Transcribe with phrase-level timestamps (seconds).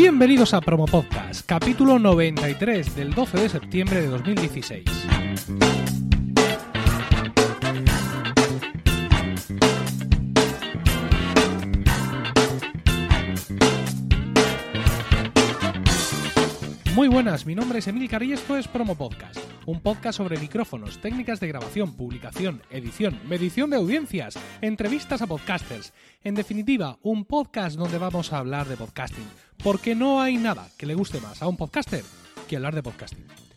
[0.00, 4.84] Bienvenidos a Promo Podcast, capítulo 93 del 12 de septiembre de 2016.
[16.94, 20.98] Muy buenas, mi nombre es Emilcar y esto es Promo Podcast, un podcast sobre micrófonos,
[20.98, 25.92] técnicas de grabación, publicación, edición, medición de audiencias, entrevistas a podcasters.
[26.22, 29.26] En definitiva, un podcast donde vamos a hablar de podcasting,
[29.62, 32.04] porque no hay nada que le guste más a un podcaster
[32.48, 33.47] que hablar de podcasting.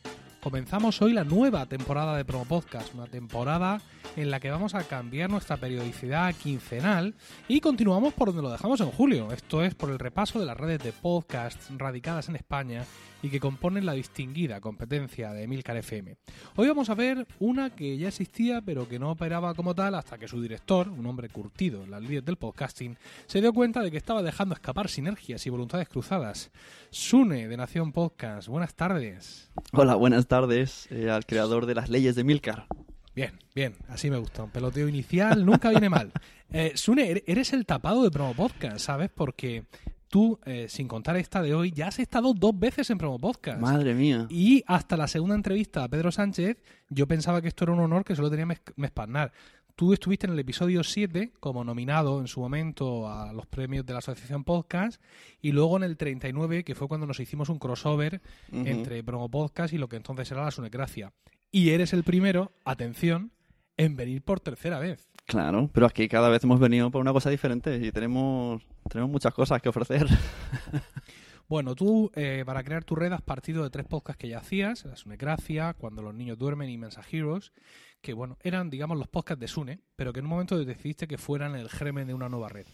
[0.42, 3.80] Comenzamos hoy la nueva temporada de Promo Podcast, una temporada
[4.16, 7.14] en la que vamos a cambiar nuestra periodicidad quincenal
[7.48, 10.58] y continuamos por donde lo dejamos en julio, esto es por el repaso de las
[10.58, 12.86] redes de podcasts radicadas en España
[13.22, 16.18] y que componen la distinguida competencia de Emilcar FM.
[16.56, 20.18] Hoy vamos a ver una que ya existía pero que no operaba como tal hasta
[20.18, 23.92] que su director, un hombre curtido en las líneas del podcasting, se dio cuenta de
[23.92, 26.52] que estaba dejando escapar sinergias y voluntades cruzadas.
[26.90, 29.52] Sune de Nación Podcast, buenas tardes.
[29.74, 32.66] Hola, buenas tardes eh, al creador de las leyes de Milcar.
[33.14, 34.44] Bien, bien, así me gusta.
[34.44, 36.14] Un peloteo inicial nunca viene mal.
[36.54, 39.10] Eh, Sune, eres el tapado de Promo Podcast, ¿sabes?
[39.14, 39.66] Porque
[40.08, 43.60] tú, eh, sin contar esta de hoy, ya has estado dos veces en Promo Podcast.
[43.60, 44.28] Madre mía.
[44.30, 48.06] Y hasta la segunda entrevista a Pedro Sánchez, yo pensaba que esto era un honor
[48.06, 49.34] que solo tenía Mespagnar.
[49.82, 53.94] Tú estuviste en el episodio 7 como nominado en su momento a los premios de
[53.94, 55.02] la Asociación Podcast
[55.42, 58.22] y luego en el 39, que fue cuando nos hicimos un crossover
[58.52, 61.14] entre Promo Podcast y lo que entonces era la Sunecracia.
[61.50, 63.32] Y eres el primero, atención,
[63.76, 65.10] en venir por tercera vez.
[65.26, 69.34] Claro, pero aquí cada vez hemos venido por una cosa diferente y tenemos, tenemos muchas
[69.34, 70.06] cosas que ofrecer.
[71.52, 74.86] Bueno, tú eh, para crear tu red has partido de tres podcasts que ya hacías,
[74.86, 77.52] La Sunecracia, Cuando los niños duermen y Mensa Heroes,
[78.00, 81.18] que bueno, eran digamos los podcasts de Sune, pero que en un momento decidiste que
[81.18, 82.68] fueran el germen de una nueva red.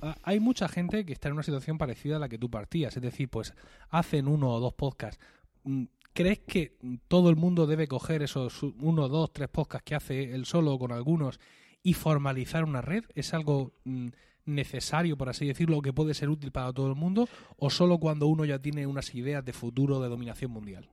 [0.00, 2.96] Ah, hay mucha gente que está en una situación parecida a la que tú partías,
[2.96, 3.54] es decir, pues
[3.88, 5.18] hacen uno o dos podcasts.
[5.64, 6.76] Mm, ¿Crees que
[7.08, 10.92] todo el mundo debe coger esos uno, dos, tres podcasts que hace él solo con
[10.92, 11.40] algunos
[11.82, 13.02] y formalizar una red?
[13.16, 14.10] ¿Es algo mm,
[14.44, 17.28] necesario, por así decirlo, que puede ser útil para todo el mundo?
[17.56, 20.88] ¿O solo cuando uno ya tiene unas ideas de futuro de dominación mundial?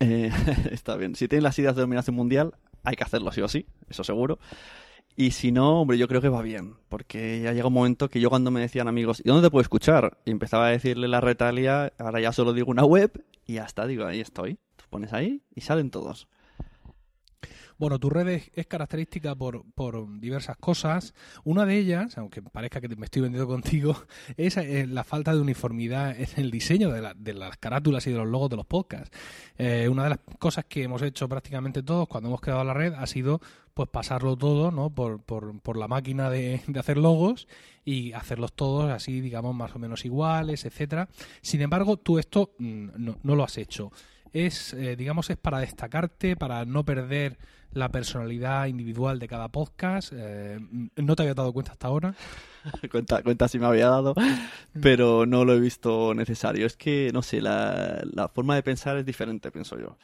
[0.00, 0.30] Eh,
[0.70, 1.14] está bien.
[1.14, 4.38] Si tienes las ideas de dominación mundial, hay que hacerlo sí o sí, eso seguro.
[5.16, 8.20] Y si no, hombre, yo creo que va bien, porque ya llega un momento que
[8.20, 10.18] yo cuando me decían amigos, ¿y dónde te puedo escuchar?
[10.24, 13.86] Y empezaba a decirle la retalia, ahora ya solo digo una web y ya está,
[13.86, 14.58] digo, ahí estoy.
[14.76, 16.28] Tú pones ahí y salen todos.
[17.80, 19.64] Bueno, tu red es, característica por,
[20.20, 21.14] diversas cosas.
[21.44, 23.96] Una de ellas, aunque parezca que me estoy vendiendo contigo,
[24.36, 28.28] es eh, la falta de uniformidad en el diseño de, las carátulas y de los
[28.28, 29.16] logos de los podcasts.
[29.56, 32.92] Eh, una de las cosas que hemos hecho prácticamente todos cuando hemos creado la red
[32.92, 33.40] ha sido
[33.72, 34.90] pues pasarlo todo ¿no?
[34.90, 37.48] por, por, la máquina de, hacer logos
[37.82, 41.08] y hacerlos todos así, digamos, más o menos iguales, etcétera.
[41.40, 42.88] Sin embargo, tú esto mm,
[43.22, 43.90] no, lo has hecho.
[44.34, 47.38] Es, eh, digamos, es para destacarte, para no perder
[47.72, 50.12] la personalidad individual de cada podcast.
[50.14, 50.58] Eh,
[50.96, 52.14] no te había dado cuenta hasta ahora.
[52.90, 54.80] cuenta, cuenta si me había dado, mm.
[54.80, 56.66] pero no lo he visto necesario.
[56.66, 59.96] Es que, no sé, la, la forma de pensar es diferente, pienso yo.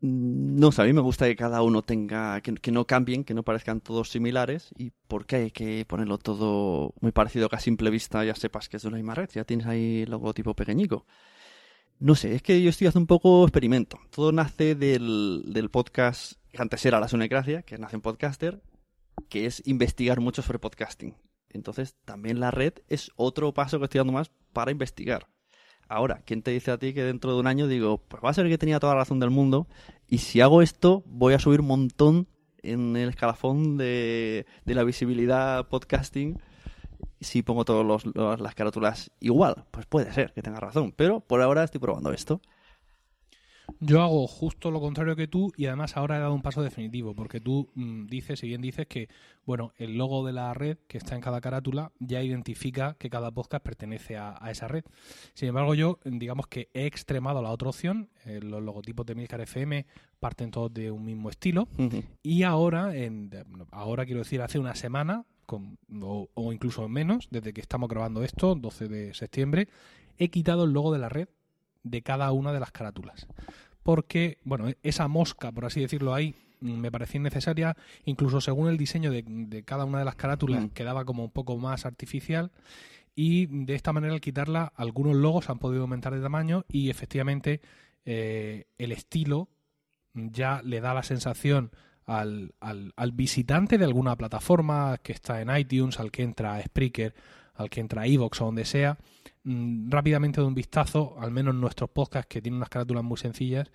[0.00, 3.24] Mm, no sé, a mí me gusta que cada uno tenga, que, que, no cambien,
[3.24, 4.70] que no parezcan todos similares.
[4.76, 8.68] ¿Y por qué hay que ponerlo todo muy parecido que a simple vista ya sepas
[8.68, 9.30] que es de una misma red?
[9.32, 11.06] Ya tienes ahí el logotipo pequeñico.
[11.98, 13.98] No sé, es que yo estoy haciendo un poco experimento.
[14.10, 18.62] Todo nace del, del podcast antes era La Sunecracia, que nace en Podcaster,
[19.28, 21.14] que es investigar mucho sobre podcasting.
[21.50, 25.28] Entonces, también la red es otro paso que estoy dando más para investigar.
[25.88, 28.34] Ahora, ¿quién te dice a ti que dentro de un año digo, pues va a
[28.34, 29.68] ser que tenía toda la razón del mundo
[30.08, 32.26] y si hago esto voy a subir un montón
[32.62, 36.40] en el escalafón de, de la visibilidad podcasting
[37.20, 38.04] si pongo todas
[38.40, 39.64] las carátulas igual?
[39.70, 42.40] Pues puede ser que tenga razón, pero por ahora estoy probando esto.
[43.80, 47.14] Yo hago justo lo contrario que tú y además ahora he dado un paso definitivo
[47.14, 49.08] porque tú mm, dices, si bien dices que,
[49.44, 53.30] bueno, el logo de la red que está en cada carátula ya identifica que cada
[53.30, 54.84] podcast pertenece a, esa red.
[55.34, 58.08] Sin embargo, yo, digamos que he extremado la otra opción.
[58.24, 59.86] Eh, los logotipos de Milcar FM
[60.20, 61.68] parten todos de un mismo estilo
[62.22, 63.30] y ahora, en,
[63.70, 68.24] ahora quiero decir, hace una semana con, o, o incluso menos, desde que estamos grabando
[68.24, 69.68] esto, 12 de septiembre,
[70.18, 71.28] he quitado el logo de la red
[71.90, 73.26] de cada una de las carátulas.
[73.82, 79.10] Porque, bueno, esa mosca, por así decirlo, ahí me parecía innecesaria, incluso según el diseño
[79.10, 80.68] de, cada una de las carátulas mm.
[80.68, 82.50] quedaba como un poco más artificial
[83.14, 87.60] y de esta manera al quitarla algunos logos han podido aumentar de tamaño y efectivamente
[88.04, 89.48] eh, el estilo
[90.14, 91.70] ya le da la sensación
[92.04, 96.62] al, al, al, visitante de alguna plataforma que está en iTunes, al que entra a
[96.62, 97.14] Spreaker
[97.56, 98.98] al que entra a iVoox o donde sea,
[99.44, 103.70] mm, rápidamente de un vistazo, al menos nuestros podcasts que tienen unas carátulas muy sencillas,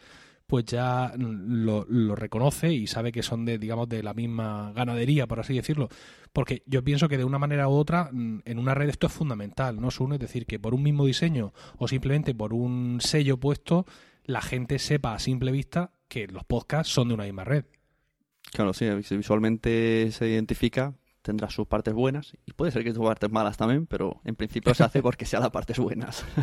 [0.51, 5.39] pues ya lo, reconoce y sabe que son de, digamos, de la misma ganadería, por
[5.39, 5.87] así decirlo.
[6.33, 9.13] Porque yo pienso que de una manera u otra, mm, en una red esto es
[9.13, 9.87] fundamental, ¿no?
[9.87, 13.85] Es decir, que por un mismo diseño o simplemente por un sello puesto,
[14.25, 17.63] la gente sepa a simple vista que los podcasts son de una misma red.
[18.51, 23.31] Claro, sí, visualmente se identifica, tendrá sus partes buenas y puede ser que sus partes
[23.31, 26.25] malas también, pero en principio se hace porque sea las partes buenas.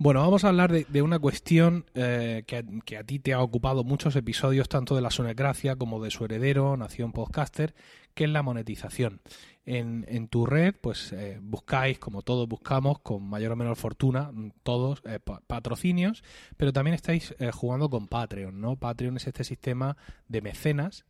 [0.00, 4.14] Bueno, vamos a hablar de, una cuestión eh, que, a ti te ha ocupado muchos
[4.14, 7.74] episodios, tanto de la Sonecracia como de su heredero, Nación Podcaster,
[8.14, 9.20] que es la monetización.
[9.66, 14.30] En, tu red, pues eh, buscáis, como todos buscamos, con mayor o menor fortuna,
[14.62, 16.22] todos eh, patrocinios,
[16.56, 18.76] pero también estáis jugando con Patreon, ¿no?
[18.76, 19.96] Patreon es este sistema
[20.28, 21.06] de mecenas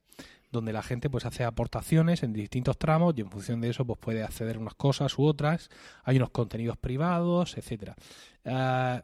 [0.50, 3.98] donde la gente pues hace aportaciones en distintos tramos y en función de eso pues
[3.98, 5.68] puede acceder a unas cosas u otras.
[6.04, 7.94] Hay unos contenidos privados, etcétera.
[8.44, 9.02] Eh,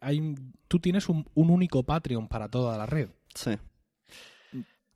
[0.00, 0.34] hay,
[0.68, 3.10] tú tienes un, único Patreon para toda la red.
[3.34, 3.52] Sí.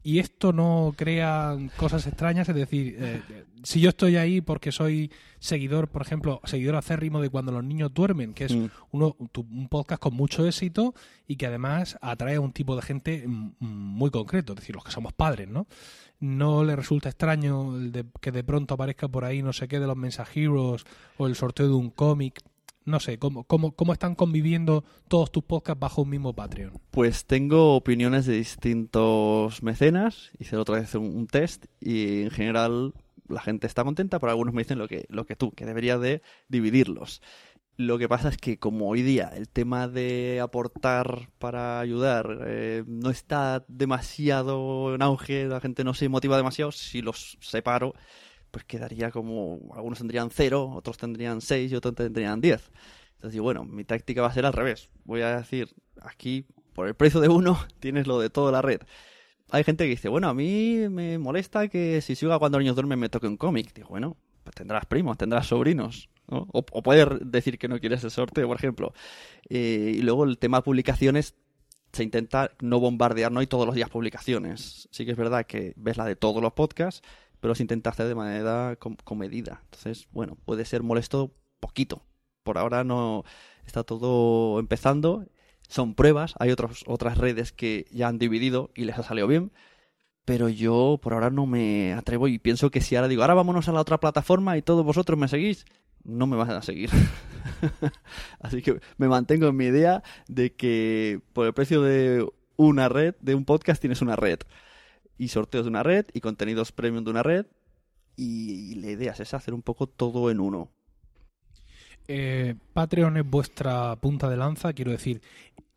[0.02, 3.22] Y esto no crea cosas extrañas, es decir, eh,
[3.62, 7.92] si yo estoy ahí porque soy seguidor, por ejemplo, seguidor acérrimo de Cuando los niños
[7.92, 8.66] duermen, que es mm.
[8.92, 10.94] uno, un podcast con mucho éxito
[11.26, 14.90] y que además atrae a un tipo de gente muy concreto, es decir, los que
[14.90, 15.66] somos padres, ¿no?
[16.18, 17.74] No le resulta extraño
[18.20, 20.84] que de pronto aparezca por ahí no sé qué de los mensajeros
[21.16, 22.40] o el sorteo de un cómic
[22.84, 26.72] no sé, ¿cómo, cómo, cómo están conviviendo todos tus podcasts bajo un mismo Patreon?
[26.90, 32.94] Pues tengo opiniones de distintos mecenas, hice otra vez un, test y en general
[33.28, 35.98] la gente está contenta, pero algunos me dicen lo que, lo que tú, que debería
[35.98, 37.22] de dividirlos.
[37.76, 42.84] Lo que pasa es que como hoy día el tema de aportar para ayudar eh,
[42.86, 47.94] no está demasiado en auge, la gente no se motiva demasiado, si los separo
[48.50, 52.70] pues quedaría como, algunos tendrían cero, otros tendrían seis y otros tendrían diez.
[53.14, 54.88] Entonces, bueno, mi táctica va a ser al revés.
[55.04, 55.68] Voy a decir,
[56.00, 58.80] aquí, por el precio de uno, tienes lo de toda la red.
[59.50, 62.76] Hay gente que dice, bueno, a mí me molesta que si siga cuando los niños
[62.76, 63.74] duermen me toque un cómic.
[63.74, 66.08] Digo, bueno, pues tendrás primos, tendrás sobrinos.
[66.28, 66.46] ¿no?
[66.52, 68.94] O, puedes decir que no quieres el sorteo, por ejemplo.
[69.48, 71.34] Eh, y luego el tema de publicaciones,
[71.92, 74.88] se intenta no bombardear, no hay todos los días publicaciones.
[74.92, 77.02] Sí que es verdad que ves la de todos los podcasts,
[77.40, 79.62] pero se intenta hacer de manera comedida.
[79.64, 82.04] Entonces, bueno, puede ser molesto poquito.
[82.42, 83.24] Por ahora no
[83.66, 85.26] está todo empezando.
[85.68, 89.52] Son pruebas, hay otras redes que ya han dividido y les ha salido bien.
[90.24, 93.68] Pero yo por ahora no me atrevo y pienso que si ahora digo, ahora vámonos
[93.68, 95.64] a la otra plataforma y todos vosotros me seguís,
[96.04, 96.90] no me vas a seguir.
[98.40, 102.26] Así que me mantengo en mi idea de que por el precio de
[102.56, 104.40] una red, de un podcast, tienes una red
[105.20, 107.44] y sorteos de una red y contenidos premium de una red.
[108.16, 110.70] Y, la idea es hacer un poco todo en uno.
[112.08, 115.20] Eh, Patreon es vuestra punta de lanza, quiero decir,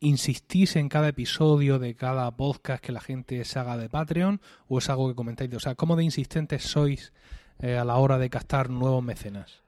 [0.00, 4.78] ¿insistís en cada episodio de cada podcast que la gente se haga de Patreon o
[4.78, 5.52] es algo que comentáis?
[5.54, 7.12] O sea, ¿cómo de insistentes sois
[7.58, 9.63] eh, a la hora de castar nuevos mecenas?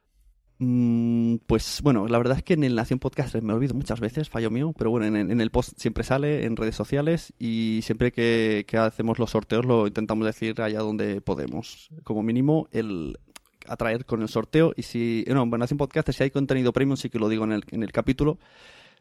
[0.58, 4.30] Mm, pues bueno, la verdad es que en el Nación Podcast me olvido muchas veces,
[4.30, 8.64] fallo mío, pero bueno, en, el post siempre sale, en redes sociales y siempre que,
[8.78, 11.90] hacemos los sorteos lo intentamos decir allá donde podemos.
[12.04, 13.18] Como mínimo, el
[13.66, 17.10] atraer con el sorteo y si, no, en Nación Podcast si hay contenido premium sí
[17.10, 18.38] que lo digo en el, en el capítulo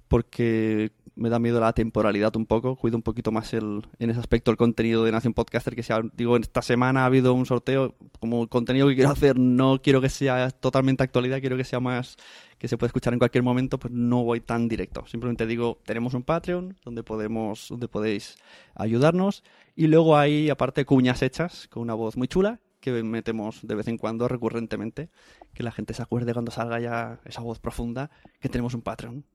[0.08, 4.20] porque me da miedo la temporalidad un poco, cuido un poquito más el, en ese
[4.20, 7.96] aspecto el contenido de Nación Podcaster, que sea, digo, esta semana ha habido un sorteo,
[8.20, 11.80] como el contenido que quiero hacer no quiero que sea totalmente actualidad, quiero que sea
[11.80, 12.18] más,
[12.58, 15.06] que se puede escuchar en cualquier momento, pues no voy tan directo.
[15.08, 18.36] Simplemente digo, tenemos un Patreon donde podemos, donde podéis
[18.76, 19.44] ayudarnos,
[19.76, 23.88] y luego hay aparte cuñas hechas con una voz muy chula que metemos de vez
[23.88, 25.10] en cuando recurrentemente,
[25.54, 29.26] que la gente se acuerde cuando salga ya esa voz profunda, que tenemos un Patreon.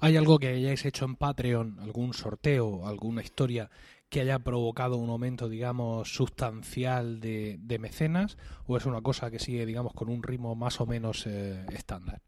[0.00, 3.70] ¿Hay algo que hayáis hecho en Patreon, algún sorteo, alguna historia
[4.08, 8.38] que haya provocado un aumento, digamos, sustancial de, mecenas?
[8.66, 12.22] ¿O es una cosa que sigue, digamos, con un ritmo más o menos eh, estándar?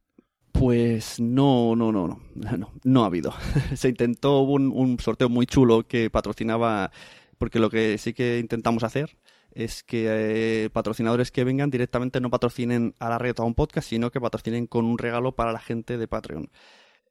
[0.53, 2.21] Pues no, no, no, no,
[2.59, 3.33] no, no ha habido.
[3.75, 6.91] Se intentó un, un sorteo muy chulo que patrocinaba,
[7.39, 9.17] porque lo que sí que intentamos hacer
[9.53, 13.55] es que eh, patrocinadores que vengan directamente no patrocinen a la red o a un
[13.55, 16.51] podcast, sino que patrocinen con un regalo para la gente de Patreon.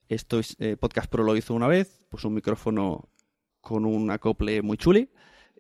[0.09, 3.09] Esto es, eh, Podcast Pro lo hizo una vez, puso un micrófono
[3.61, 5.11] con un acople muy chuli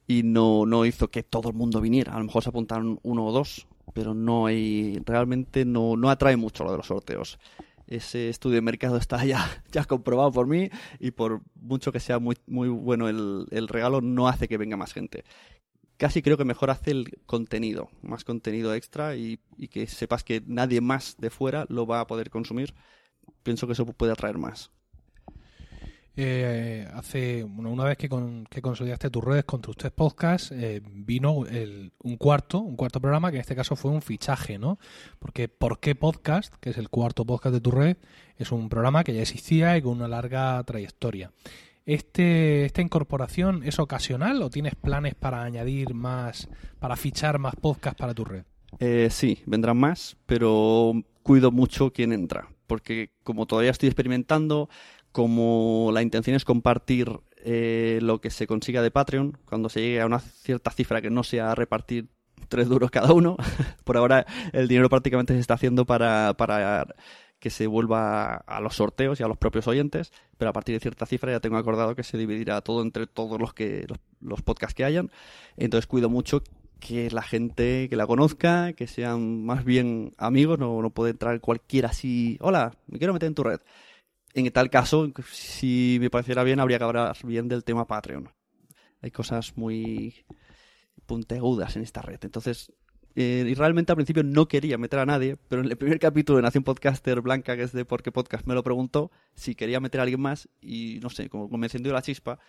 [0.07, 2.13] y no, no hizo que todo el mundo viniera.
[2.15, 6.35] A lo mejor se apuntaron uno o dos, pero no hay, realmente no, no atrae
[6.35, 7.37] mucho lo de los sorteos.
[7.85, 12.17] Ese estudio de mercado está ya, ya comprobado por mí y por mucho que sea
[12.17, 15.25] muy, muy bueno el, el regalo, no hace que venga más gente.
[15.97, 20.41] casi creo que mejor hace el contenido, más contenido extra y, y que sepas que
[20.47, 22.73] nadie más de fuera lo va a poder consumir.
[23.43, 24.71] Pienso que eso puede atraer más.
[26.21, 30.51] Eh, hace bueno, una vez que, con, que consolidaste tus redes con tus tres podcasts,
[30.51, 34.59] eh, vino el, un cuarto, un cuarto programa que en este caso fue un fichaje,
[34.59, 34.79] ¿no?
[35.19, 36.53] Porque ¿Por qué podcast?
[36.59, 37.95] Que es el cuarto podcast de tu red,
[38.35, 41.31] es un programa que ya existía y con una larga trayectoria.
[41.85, 47.97] Este, ¿Esta incorporación es ocasional o tienes planes para añadir más, para fichar más podcasts
[47.97, 48.43] para tu red?
[48.79, 50.93] Eh, sí, vendrán más, pero
[51.23, 54.69] cuido mucho quién entra, porque como todavía estoy experimentando,
[55.11, 59.99] como la intención es compartir eh, lo que se consiga de Patreon, cuando se llegue
[59.99, 62.07] a una cierta cifra que no sea repartir
[62.47, 63.35] tres duros cada uno,
[63.83, 66.87] por ahora el dinero prácticamente se está haciendo para, para
[67.39, 70.79] que se vuelva a los sorteos y a los propios oyentes, pero a partir de
[70.79, 74.41] cierta cifra ya tengo acordado que se dividirá todo entre todos los que los, los
[74.43, 75.09] podcasts que hayan.
[75.57, 76.43] Entonces cuido mucho
[76.79, 81.39] que la gente que la conozca, que sean más bien amigos, no, no puede entrar
[81.41, 83.59] cualquiera así, hola, me quiero meter en tu red
[84.33, 88.29] en tal caso, si me pareciera bien, habría que hablar bien del tema Patreon.
[89.01, 90.25] Hay cosas muy
[91.05, 92.19] punteagudas en esta red.
[92.21, 92.71] Entonces,
[93.15, 96.37] eh, y realmente al principio no quería meter a nadie, pero en el primer capítulo
[96.37, 99.79] de Nación Podcaster Blanca, que es de Por qué Podcast, me lo preguntó si quería
[99.79, 102.39] meter a alguien más y no sé, como me encendió la chispa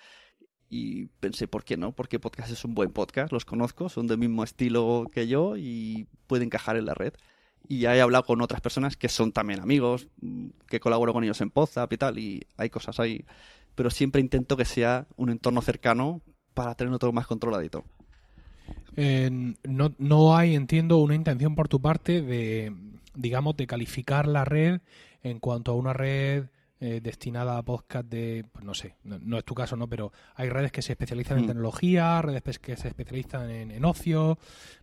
[0.70, 1.92] y pensé, ¿por qué no?
[1.92, 6.06] Porque Podcast es un buen podcast, los conozco, son del mismo estilo que yo y
[6.26, 7.12] puede encajar en la red
[7.68, 10.08] y ya he hablado con otras personas que son también amigos,
[10.66, 13.24] que colaboro con ellos en Podzap y tal, y hay cosas ahí.
[13.74, 16.20] Pero siempre intento que sea un entorno cercano
[16.54, 17.84] para tenerlo todo más controladito.
[18.96, 22.74] no, no hay, entiendo, una intención por tu parte de,
[23.14, 24.80] digamos, de calificar la red
[25.22, 26.46] en cuanto a una red
[26.82, 29.86] eh, destinada a podcast de, pues no sé, no, es tu caso, ¿no?
[29.86, 31.48] Pero hay redes que se especializan en mm.
[31.48, 34.38] tecnología, redes que se especializan en, ocio,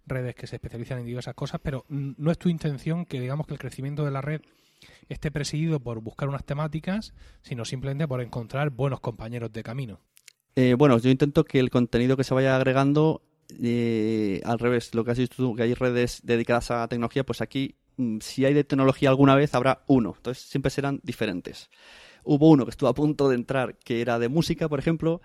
[0.05, 3.53] redes que se especializan en diversas cosas, pero no es tu intención que, digamos, que
[3.53, 4.41] el crecimiento de la red
[5.09, 9.99] esté presidido por buscar unas temáticas, sino simplemente por encontrar buenos compañeros de camino.
[10.55, 13.23] Eh, bueno, yo intento que el contenido que se vaya agregando,
[13.59, 17.41] eh, al revés, lo que has dicho tú, que hay redes dedicadas a tecnología, pues
[17.41, 17.75] aquí
[18.21, 20.13] si hay de tecnología alguna vez, habrá uno.
[20.17, 21.69] Entonces siempre serán diferentes.
[22.23, 25.21] Hubo uno que estuvo a punto de entrar, que era de música, por ejemplo.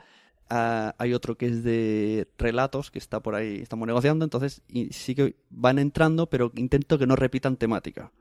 [0.49, 4.25] Ah, hay otro que es de relatos, que está por ahí, estamos negociando.
[4.25, 8.13] Entonces sí que van entrando, pero intento que no repitan temática.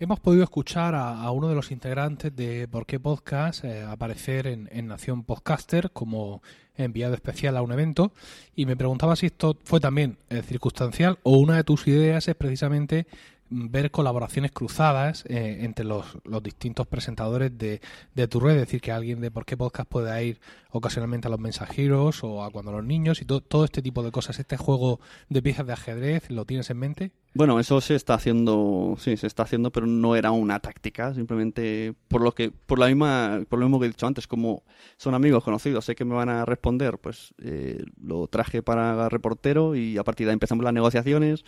[0.00, 4.86] Hemos podido escuchar a, uno de los integrantes de Por qué Podcast eh, aparecer en,
[4.86, 6.40] Nación Podcaster como
[6.76, 8.12] enviado especial a un evento
[8.54, 12.36] y me preguntaba si esto fue también eh, circunstancial o una de tus ideas es
[12.36, 13.08] precisamente
[13.50, 17.80] ver colaboraciones cruzadas eh, entre los, los, distintos presentadores de,
[18.14, 20.40] de, tu red, es decir, que alguien de por qué podcast pueda ir
[20.70, 24.38] ocasionalmente a los mensajeros o a cuando los niños y todo este tipo de cosas.
[24.38, 27.12] Este juego de piezas de ajedrez, ¿lo tienes en mente?
[27.34, 31.94] Bueno, eso se está haciendo, sí, se está haciendo, pero no era una táctica, simplemente
[32.08, 34.64] por lo que, por la misma, por lo mismo que he dicho antes, como
[34.96, 39.76] son amigos conocidos, sé que me van a responder, pues eh, lo traje para reportero
[39.76, 41.44] y a partir de ahí empezamos las negociaciones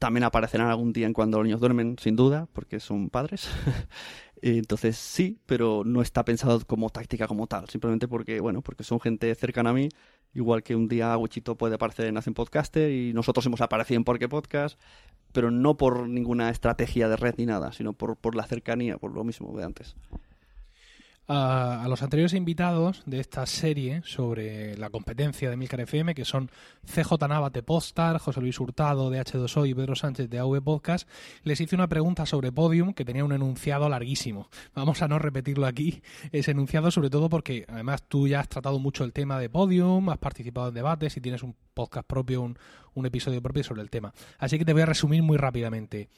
[0.00, 3.48] también aparecerán algún día en cuando los niños duermen, sin duda, porque son padres.
[4.42, 8.98] Entonces sí, pero no está pensado como táctica como tal, simplemente porque, bueno, porque son
[8.98, 9.90] gente cercana a mí,
[10.32, 14.04] igual que un día Wichito puede aparecer en Hacen Podcaster y nosotros hemos aparecido en
[14.04, 14.80] Porque Podcast,
[15.32, 19.12] pero no por ninguna estrategia de red ni nada, sino por, por la cercanía, por
[19.12, 19.94] lo mismo de antes
[21.32, 26.50] a, los anteriores invitados de esta serie sobre la competencia de Milcar FM, que son
[26.84, 31.08] CJ Nava de Postar, José Luis Hurtado de H2O y Pedro Sánchez de AV Podcast,
[31.44, 34.48] les hice una pregunta sobre Podium que tenía un enunciado larguísimo.
[34.74, 38.80] Vamos a no repetirlo aquí, ese enunciado, sobre todo porque además tú ya has tratado
[38.80, 42.58] mucho el tema de Podium, has participado en debates y tienes un podcast propio, un,
[42.94, 44.12] un episodio propio sobre el tema.
[44.38, 46.08] Así que te voy a resumir muy rápidamente.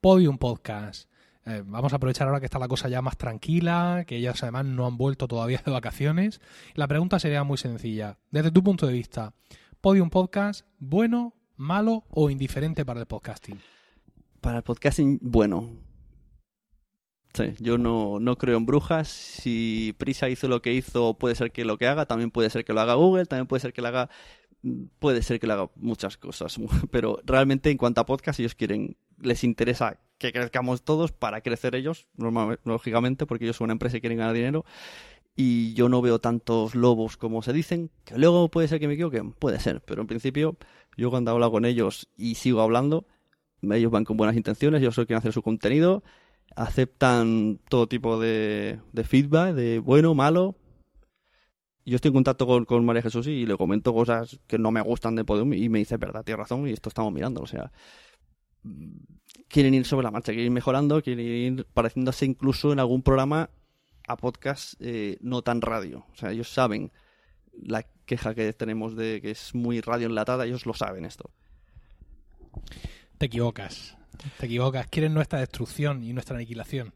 [0.00, 1.11] Podium Podcast
[1.44, 4.64] eh, vamos a aprovechar ahora que está la cosa ya más tranquila, que ellas además
[4.66, 6.40] no han vuelto todavía de vacaciones.
[6.74, 8.18] La pregunta sería muy sencilla.
[8.30, 9.34] Desde tu punto de vista,
[9.80, 13.58] ¿Podium Podcast bueno, malo o indiferente para el podcasting?
[14.40, 15.70] Para el podcasting, bueno.
[17.34, 19.08] Sí, yo no, no creo en brujas.
[19.08, 22.64] Si Prisa hizo lo que hizo, puede ser que lo que haga, también puede ser
[22.64, 24.10] que lo haga Google, también puede ser que lo haga
[24.98, 26.56] puede ser que le haga muchas cosas,
[26.90, 31.74] pero realmente en cuanto a podcast ellos quieren, les interesa que crezcamos todos para crecer
[31.74, 32.08] ellos,
[32.64, 34.64] lógicamente, porque ellos son una empresa y quieren ganar dinero.
[35.34, 38.94] Y yo no veo tantos lobos como se dicen, que luego puede ser que me
[38.94, 40.56] equivoque, puede ser, pero en principio
[40.96, 43.06] yo cuando hablo con ellos y sigo hablando,
[43.62, 46.02] ellos van con buenas intenciones, ellos solo quieren hacer su contenido,
[46.56, 50.56] aceptan todo tipo de, feedback, de bueno, malo,
[51.84, 54.80] Yo estoy en contacto con, con María Jesús y le comento cosas que no me
[54.82, 57.40] gustan de Podium y me dice, verdad, tienes razón y esto estamos mirando.
[57.42, 57.72] O sea,
[59.48, 63.50] quieren ir sobre la marcha, quieren ir mejorando, quieren ir pareciéndose incluso en algún programa
[64.08, 66.06] a podcast eh, no tan radio.
[66.12, 66.90] O sea, ellos saben
[67.52, 71.30] la queja que tenemos de que es muy radio enlatada, ellos lo saben esto.
[73.18, 73.96] Te equivocas,
[74.38, 74.86] te equivocas.
[74.88, 76.94] Quieren nuestra destrucción y nuestra aniquilación.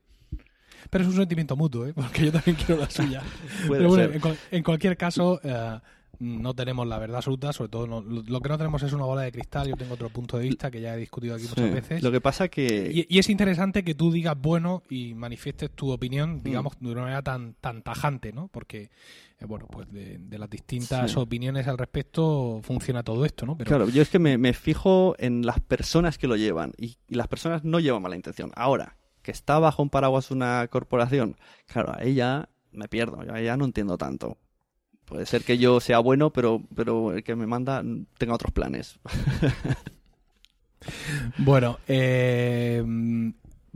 [0.91, 1.93] Pero es un sentimiento mutuo, ¿eh?
[1.95, 3.23] porque yo también quiero la suya.
[3.69, 5.81] Pero bueno, en, cual- en cualquier caso, eh,
[6.19, 9.23] no tenemos la verdad absoluta, sobre todo no- lo, que no tenemos es una bola
[9.23, 9.69] de cristal.
[9.69, 11.75] Yo tengo otro punto de vista que ya he discutido aquí muchas Sí.
[11.75, 12.03] veces.
[12.03, 12.91] Lo que pasa que...
[13.09, 15.91] Y, y es interesante que tú digas bueno y manifiestes tu Mm.
[15.91, 18.49] opinión, digamos, de una manera tan, tan tajante, ¿no?
[18.49, 18.91] Porque,
[19.39, 21.19] eh, bueno, pues de, de las distintas Sí.
[21.19, 23.57] opiniones al respecto funciona todo esto, ¿no?
[23.57, 26.97] Pero Claro, yo es que me, me fijo en las personas que lo llevan y,
[27.09, 28.51] y las personas no llevan mala intención.
[28.57, 33.47] Ahora, que está bajo un paraguas una corporación, claro, ahí ya me pierdo, yo ahí
[33.47, 34.39] ya no entiendo tanto.
[35.07, 37.83] Puede ser que yo sea bueno, pero, pero el que me manda
[38.19, 38.99] tenga otros planes.
[41.39, 42.85] Bueno, eh,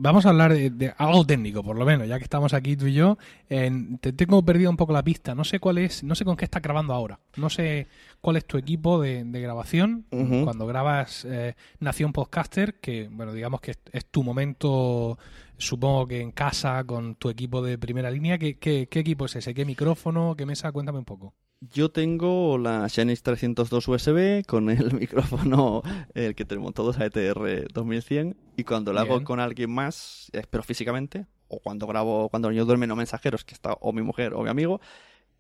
[0.00, 2.87] vamos a hablar de, de algo técnico, por lo menos, ya que estamos aquí tú
[2.87, 3.19] y yo.
[3.49, 5.35] Te tengo perdido un poco la pista.
[5.35, 7.21] No sé cuál es, no sé con qué estás grabando ahora.
[7.37, 7.87] No sé
[8.21, 10.07] cuál es tu equipo de, de grabación
[10.45, 15.19] cuando grabas eh, Nación Podcaster, que bueno, digamos que es, es tu momento,
[15.59, 18.38] supongo que en casa con tu equipo de primera línea.
[18.38, 19.54] ¿Qué, qué, qué equipo es ese?
[19.54, 20.35] ¿Qué micrófono?
[20.37, 20.73] ¿Qué mesa?
[20.73, 21.35] Cuéntame un poco.
[21.61, 25.83] Yo tengo la Xenix 302 USB con el micrófono,
[26.14, 29.25] el que tenemos todos, AETR 2100, y cuando lo hago Bien.
[29.25, 33.52] con alguien más, eh, pero físicamente, o cuando grabo, cuando yo duermen o mensajeros, que
[33.55, 34.81] está o mi mujer o mi amigo,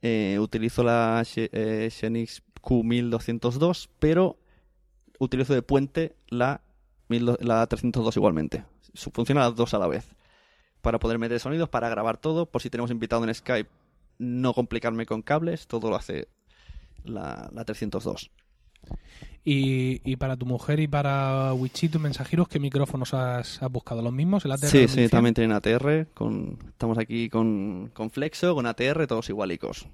[0.02, 4.36] eh, utilizo la Xe- eh, Xenix Q1202, pero
[5.18, 6.60] utilizo de puente la,
[7.08, 8.64] 1000 la 302 igualmente.
[9.12, 10.06] Funciona las dos a la vez.
[10.82, 13.70] Para poder meter sonidos, para grabar todo, por si tenemos invitado en Skype,
[14.20, 16.28] no complicarme con cables, todo lo hace
[17.04, 18.30] la, la 302.
[19.42, 24.02] Y, y para tu mujer y para Wichito Mensajeros, ¿qué micrófonos has, has buscado?
[24.02, 24.44] ¿Los mismos?
[24.44, 25.10] ¿El ATR Sí, sí, 2100?
[25.10, 26.08] también tienen ATR.
[26.12, 29.86] Con, estamos aquí con, con Flexo, con ATR, todos igualicos.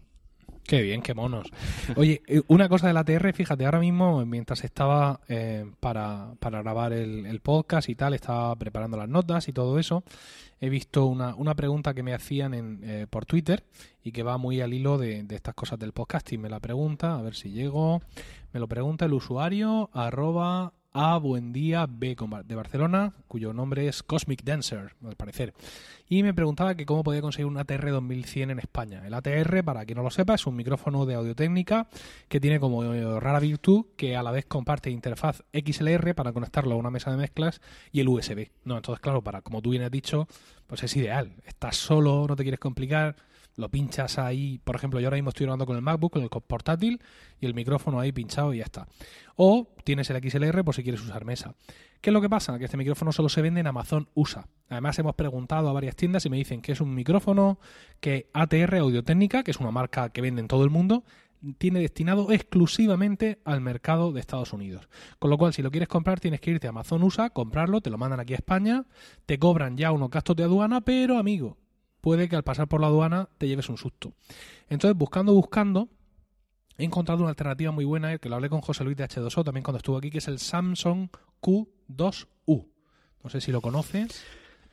[0.66, 1.48] Qué bien, qué monos.
[1.94, 6.92] Oye, eh, una cosa del ATR, fíjate, ahora mismo, mientras estaba eh, para, para grabar
[6.92, 10.02] el, el podcast y tal, estaba preparando las notas y todo eso,
[10.60, 13.62] he visto una, una pregunta que me hacían en, eh, por Twitter
[14.02, 16.40] y que va muy al hilo de, de estas cosas del podcasting.
[16.40, 18.02] Me la pregunta, a ver si llego,
[18.52, 24.02] me lo pregunta el usuario arroba a buen día B de Barcelona, cuyo nombre es
[24.02, 25.52] Cosmic Dancer, al parecer.
[26.08, 29.06] Y me preguntaba que cómo podía conseguir un ATR 2100 en España.
[29.06, 31.88] El ATR, para quien no lo sepa, es un micrófono de audio-técnica
[32.28, 36.72] que tiene como eh, rara virtud que a la vez comparte interfaz XLR para conectarlo
[36.72, 37.60] a una mesa de mezclas
[37.92, 38.48] y el USB.
[38.64, 40.26] No, entonces claro, para como tú bien has dicho,
[40.66, 41.34] pues es ideal.
[41.44, 43.16] Estás solo, no te quieres complicar,
[43.56, 44.60] lo pinchas ahí.
[44.62, 47.00] Por ejemplo, yo ahora mismo estoy grabando con el MacBook, con el portátil
[47.40, 48.86] y el micrófono ahí pinchado y ya está.
[49.34, 51.54] O tienes el XLR por si quieres usar mesa.
[52.00, 52.58] ¿Qué es lo que pasa?
[52.58, 54.46] Que este micrófono solo se vende en Amazon USA.
[54.68, 57.58] Además, hemos preguntado a varias tiendas y me dicen que es un micrófono
[58.00, 61.04] que ATR Audio Técnica, que es una marca que vende en todo el mundo,
[61.58, 64.88] tiene destinado exclusivamente al mercado de Estados Unidos.
[65.18, 67.90] Con lo cual, si lo quieres comprar, tienes que irte a Amazon USA, comprarlo, te
[67.90, 68.84] lo mandan aquí a España,
[69.26, 71.56] te cobran ya unos gastos de aduana, pero amigo,
[72.06, 74.12] puede que al pasar por la aduana te lleves un susto.
[74.68, 75.88] Entonces, buscando, buscando,
[76.78, 79.64] he encontrado una alternativa muy buena, que lo hablé con José Luis de H2O también
[79.64, 81.08] cuando estuvo aquí, que es el Samsung
[81.42, 82.68] Q2U.
[83.24, 84.22] No sé si lo conoces.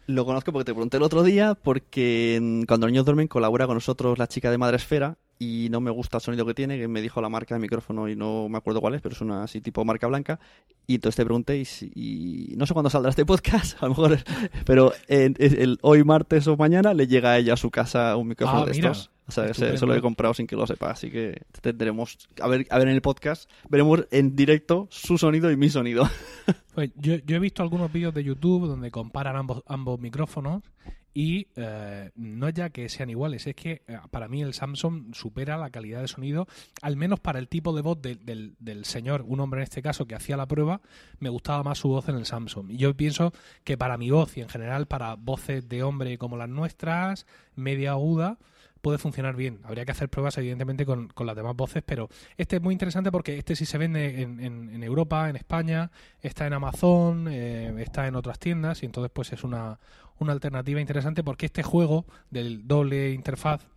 [0.06, 3.78] Lo conozco porque te pregunté el otro día, porque cuando los niños duermen colabora con
[3.78, 5.18] nosotros la chica de Madresfera
[5.66, 8.08] y no me gusta el sonido que tiene, que me dijo la marca de micrófono
[8.10, 10.40] y no me acuerdo cuál es, pero es una así tipo marca blanca.
[10.88, 14.20] Y entonces te pregunté y, y no sé cuándo saldrá este podcast, a lo mejor,
[14.66, 18.16] pero en- es el, hoy martes o mañana le llega a ella a su casa
[18.18, 19.10] un micrófono Ah, de mira, estos.
[19.26, 22.48] O sea, ese- eso lo he comprado sin que lo sepa, así que tendremos, a
[22.50, 26.08] ver, a ver en el podcast, veremos en directo su sonido y mi sonido.
[26.74, 30.64] Pues yo, yo he visto algunos vídeos de YouTube donde comparan ambos, ambos micrófonos
[31.14, 35.14] y eh, no es ya que sean iguales, es que eh, para mí el Samsung
[35.14, 36.48] supera la calidad de sonido,
[36.82, 39.82] al menos para el tipo de voz del- del, del señor, un hombre en este
[39.82, 40.82] caso que hacía la prueba,
[41.20, 42.72] me gustaba más su voz en el Samsung.
[42.72, 43.32] Y yo pienso
[43.64, 47.92] que para mi voz y en general para voces de hombre como las nuestras, media
[47.92, 48.38] aguda,
[48.82, 49.60] puede funcionar bien.
[49.64, 53.14] Habría que hacer pruebas, evidentemente, con, con las demás voces, pero este es muy interesante
[53.14, 55.90] porque este sí se vende en, en- en Europa, en España,
[56.22, 59.80] está en Amazon, eh, está en otras tiendas, y entonces pues es una,
[60.20, 63.68] una alternativa interesante porque este juego del doble interfaz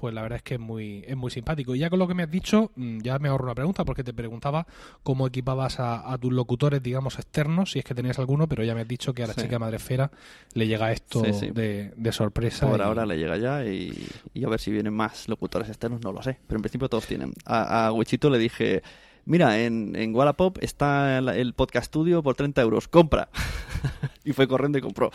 [0.00, 1.74] pues la verdad es que es muy, es muy simpático.
[1.74, 4.02] Y ya con lo que me has dicho, mm, ya me ahorro una pregunta, porque
[4.02, 4.66] te preguntaba
[5.02, 8.80] cómo equipabas a, tus locutores, digamos, externos, si es que tenías alguno, pero ya me
[8.80, 10.10] has dicho que a la chica Madrefera
[10.54, 12.66] le llega esto De, de, sorpresa.
[12.66, 14.08] Por ahora le llega ya y,
[14.42, 16.38] a ver si vienen más locutores externos, no lo sé.
[16.46, 17.34] Pero en principio todos tienen.
[17.44, 18.82] A, a Wichito le dije
[19.24, 23.28] mira, en, en Wallapop está el, podcast studio por 30 euros, compra.
[24.24, 25.10] y fue corriendo y compró.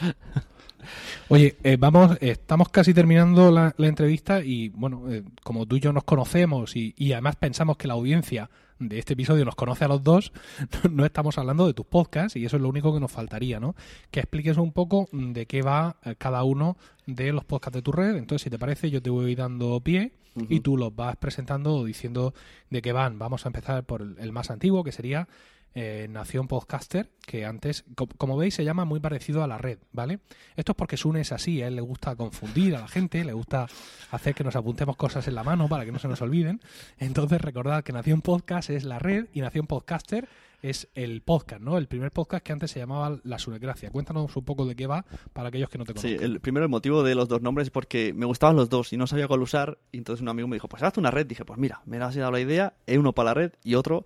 [1.30, 5.93] Oye, eh, vamos, estamos casi terminando la, entrevista y bueno, eh, como tú y yo
[5.93, 9.88] nos conocemos y, y, además pensamos que la audiencia de este episodio nos conoce a
[9.88, 10.34] los dos,
[10.91, 13.76] no estamos hablando de tus podcasts y eso es lo único que nos faltaría, ¿no?
[14.12, 17.91] Que expliques un poco de qué va eh, cada uno de los podcasts de tu
[17.91, 18.15] red.
[18.15, 20.13] Entonces, si te parece, yo te voy dando pie
[20.50, 22.34] y tú los vas presentando o diciendo
[22.69, 23.17] de qué van.
[23.17, 25.30] Vamos a empezar por el más antiguo, que sería
[25.78, 27.84] eh, Nación Podcaster, que antes,
[28.18, 30.20] como veis, se llama muy parecido a la red, ¿vale?
[30.56, 33.34] Esto es porque Sune es así, a él le gusta confundir a la gente, le
[33.34, 33.68] gusta
[34.12, 36.62] hacer que nos apuntemos cosas en la mano para que no se nos olviden.
[36.98, 40.30] Entonces, recordad que Nación Podcast es la red y Nación Podcaster
[40.62, 41.78] es el podcast, ¿no?
[41.78, 43.92] El primer podcast que antes se llamaba La Sunecracia.
[43.92, 46.18] Cuéntanos un poco de qué va para aquellos que no te conocen.
[46.18, 48.94] Sí, el primero el motivo de los dos nombres es porque me gustaban los dos
[48.94, 49.78] y no sabía cuál usar.
[49.92, 51.28] Y entonces un amigo me dijo, pues haz una red.
[51.28, 54.06] Dije, pues mira, me has dado la idea, uno para la red y otro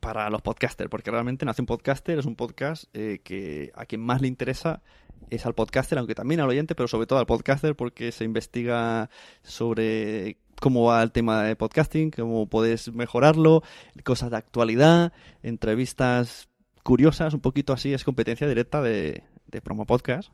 [0.00, 4.00] para los podcasters, porque realmente Nace un Podcaster es un podcast eh, que a quien
[4.00, 4.82] más le interesa
[5.30, 9.10] es al podcaster, aunque también al oyente, pero sobre todo al podcaster, porque se investiga
[9.42, 13.62] sobre cómo va el tema de podcasting, cómo puedes mejorarlo,
[14.04, 16.48] cosas de actualidad, entrevistas
[16.82, 20.32] curiosas, un poquito así, es competencia directa de, de promo podcast,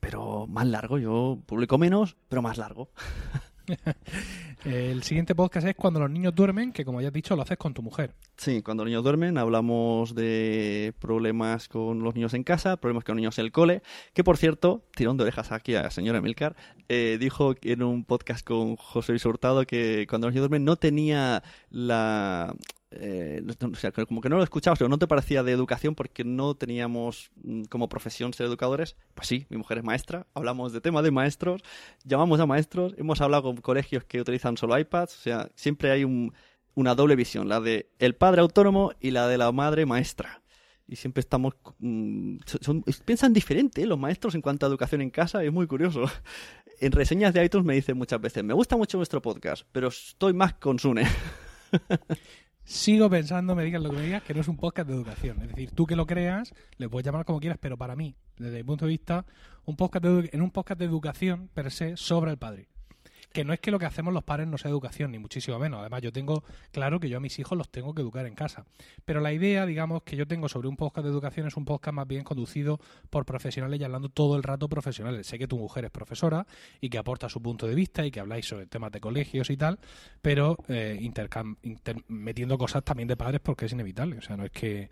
[0.00, 2.90] pero más largo, yo publico menos, pero más largo.
[4.64, 7.58] El siguiente podcast es Cuando los niños duermen, que como ya has dicho, lo haces
[7.58, 8.14] con tu mujer.
[8.36, 13.16] Sí, cuando los niños duermen hablamos de problemas con los niños en casa, problemas con
[13.16, 13.82] los niños en el cole,
[14.14, 16.54] que por cierto, tirón de orejas aquí a la señora Milcar,
[16.88, 20.76] eh, dijo en un podcast con José Luis Hurtado que cuando los niños duermen no
[20.76, 22.54] tenía la
[22.94, 26.24] eh, o sea, como que no lo escuchabas, pero no te parecía de educación porque
[26.24, 28.96] no teníamos mm, como profesión ser educadores.
[29.14, 31.62] Pues sí, mi mujer es maestra, hablamos de tema de maestros,
[32.04, 36.04] llamamos a maestros, hemos hablado con colegios que utilizan solo iPads, o sea, siempre hay
[36.74, 40.42] una doble visión, la de el padre autónomo y la de la madre maestra.
[40.88, 41.54] Y siempre estamos...
[41.78, 42.38] Mm,
[43.04, 43.86] piensan diferente ¿eh?
[43.86, 46.04] los maestros en cuanto a educación en casa, es muy curioso.
[46.80, 50.32] En reseñas de iTunes me dicen muchas veces, me gusta mucho vuestro podcast, pero estoy
[50.32, 51.06] más con Sune.
[52.64, 55.40] sigo pensando, me digas lo que me digas, que no es un podcast de educación.
[55.42, 58.58] Es decir, tú que lo creas, le puedes llamar como quieras, pero para mí, desde
[58.58, 59.24] mi punto de vista,
[59.64, 62.71] un podcast en un podcast de educación per se sobre el padre
[63.32, 65.80] que no es que lo que hacemos los padres no sea educación, ni muchísimo menos.
[65.80, 68.64] Además, yo tengo claro que yo a mis hijos los tengo que educar en casa.
[69.04, 71.94] Pero la idea, digamos, que yo tengo sobre un podcast de educación es un podcast
[71.94, 75.26] más bien conducido por profesionales y hablando todo el rato profesionales.
[75.26, 76.46] Sé que tu mujer es profesora
[76.80, 79.56] y que aporta su punto de vista y que habláis sobre temas de colegios y
[79.56, 79.78] tal,
[80.20, 80.98] pero eh,
[82.08, 84.18] metiendo cosas también de padres porque es inevitable.
[84.18, 84.90] O sea, no es que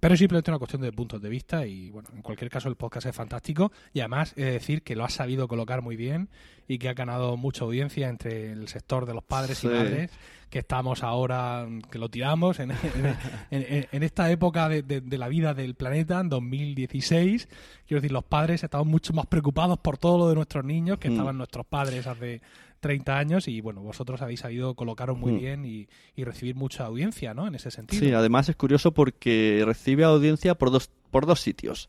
[0.00, 2.76] pero es simplemente una cuestión de puntos de vista y bueno, en cualquier caso el
[2.76, 6.30] podcast es fantástico y además he de decir que lo ha sabido colocar muy bien
[6.66, 10.10] y que ha ganado mucha audiencia entre el sector de los padres y madres
[10.50, 12.72] que estamos ahora, que lo tiramos en,
[13.50, 17.48] en, esta época de, de, la vida del planeta, en 2016.
[17.86, 21.08] Quiero decir, los padres estamos mucho más preocupados por todo lo de nuestros niños que
[21.08, 21.12] mm.
[21.12, 22.42] estaban nuestros padres hace
[22.80, 25.38] 30 años y bueno, vosotros habéis sabido colocaros muy mm.
[25.38, 25.88] bien y,
[26.24, 27.46] recibir mucha audiencia, ¿no?
[27.46, 28.04] En ese sentido.
[28.04, 31.88] Sí, además es curioso porque recibe audiencia por dos, por dos sitios.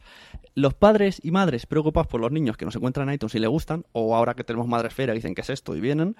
[0.56, 3.39] Los padres y madres preocupados por los niños que no se encuentran en iTunes y
[3.39, 6.15] le gustan, o ahora que tenemos madre esfera dicen que es esto y vienen,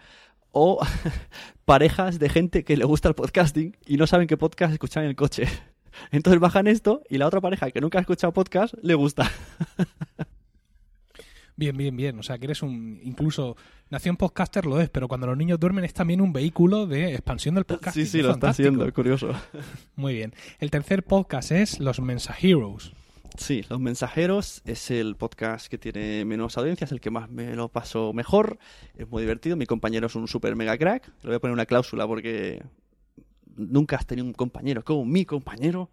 [0.52, 0.80] o
[1.66, 5.10] parejas de gente que le gusta el podcasting y no saben qué podcast escuchan en
[5.10, 5.48] el coche.
[6.12, 9.30] Entonces bajan esto y la otra pareja que nunca ha escuchado podcast le gusta.
[11.62, 12.18] Bien, bien, bien.
[12.18, 13.00] O sea, que eres un.
[13.04, 13.56] Incluso
[13.92, 17.54] Nación Podcaster lo es, pero cuando los niños duermen es también un vehículo de expansión
[17.54, 17.96] del podcast.
[17.96, 19.32] Sí, sí, lo está haciendo, es curioso.
[19.96, 20.34] Muy bien.
[20.58, 22.94] El tercer podcast es Los Mensajeros.
[23.38, 27.56] Sí, Los Mensajeros es el podcast que tiene menos audiencia, es el que más me
[27.56, 28.58] lo paso mejor.
[28.98, 29.56] Es muy divertido.
[29.56, 31.14] Mi compañero es un super mega crack.
[31.22, 32.64] Le voy a poner una cláusula porque
[33.56, 35.92] nunca has tenido un compañero como mi compañero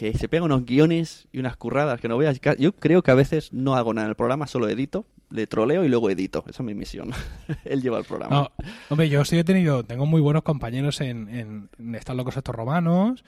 [0.00, 2.40] que se pega unos guiones y unas curradas que no veas.
[2.58, 5.84] Yo creo que a veces no hago nada en el programa, solo edito, le troleo
[5.84, 6.42] y luego edito.
[6.48, 7.10] Esa es mi misión.
[7.66, 8.50] Él lleva el programa.
[8.88, 12.54] hombre, yo sí he tenido, tengo muy buenos compañeros en, en, en Están locos estos
[12.54, 13.22] romanos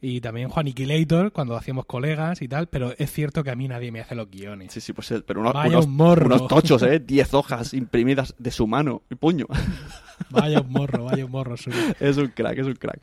[0.00, 3.66] y también Juan Iquilator cuando hacíamos colegas y tal, pero es cierto que a mí
[3.66, 4.72] nadie me hace los guiones.
[4.72, 7.00] Sí, sí, pues pero unos, unos, tochos, ¿eh?
[7.00, 9.46] Diez hojas imprimidas de su mano y puño.
[10.30, 11.56] Vaya un morro, vaya un morro.
[12.00, 13.02] Es un crack, es un crack.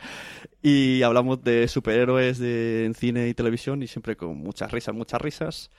[0.63, 5.21] Y hablamos de superhéroes de, en cine y televisión y siempre con muchas risas, muchas
[5.21, 5.69] risas.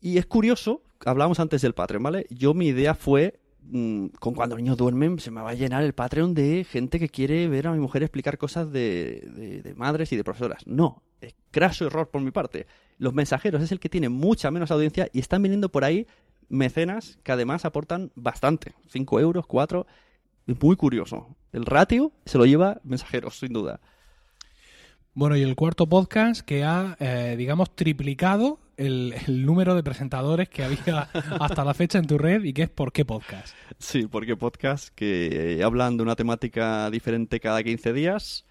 [0.00, 2.26] Y es curioso, hablábamos antes del Patreon, ¿vale?
[2.30, 3.38] Yo mi idea fue
[3.70, 7.48] con cuando niños duermen se me va a llenar el Patreon de gente que quiere
[7.48, 10.66] ver a mi mujer explicar cosas de, de- madres y de profesoras.
[10.66, 12.66] No, es craso error por mi parte.
[12.98, 16.06] Los mensajeros es el que tiene mucha menos audiencia y están viniendo por ahí
[16.48, 18.74] mecenas que además aportan bastante.
[18.88, 19.86] 5 euros, 4.
[20.46, 21.34] Es muy curioso.
[21.52, 23.80] El ratio se lo lleva mensajeros, sin duda.
[25.14, 30.64] Bueno, y el cuarto podcast que ha, eh, digamos, triplicado el, número de presentadores que
[30.64, 31.02] había
[31.40, 33.54] hasta la fecha en tu red y que es ¿Por qué podcast?
[33.78, 38.44] Sí, porque podcast que eh, hablan de una temática diferente cada 15 días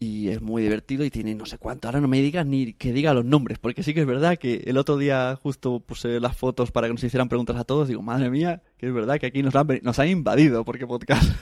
[0.00, 1.88] y es muy divertido y tiene no sé cuánto.
[1.88, 4.62] Ahora no me digas ni que diga los nombres, porque sí que es verdad que
[4.66, 7.88] el otro día justo puse las fotos para que nos hicieran preguntas a todos.
[7.88, 11.32] Digo, madre mía, que es verdad que aquí nos han, nos han invadido, porque podcast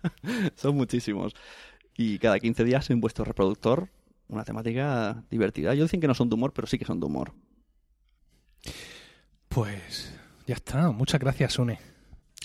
[0.56, 1.34] son muchísimos.
[1.96, 3.88] Y cada 15 días en vuestro reproductor
[4.30, 5.72] una temática divertida.
[5.72, 7.32] Ellos dicen que no son de humor, pero sí que son de humor.
[9.48, 10.14] Pues
[10.46, 10.90] ya está.
[10.90, 11.78] Muchas gracias, Sune.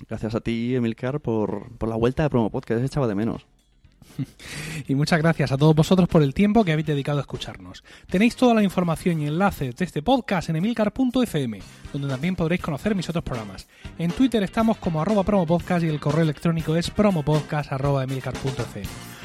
[0.09, 3.45] Gracias a ti, Emilcar, por, por la vuelta de Promo Podcast, echaba de menos.
[4.87, 7.83] Y muchas gracias a todos vosotros por el tiempo que habéis dedicado a escucharnos.
[8.07, 11.59] Tenéis toda la información y enlaces de este podcast en emilcar.fm,
[11.91, 13.67] donde también podréis conocer mis otros programas.
[13.97, 19.24] En Twitter estamos como arroba promopodcast y el correo electrónico es promopodcast.emilcar.fm.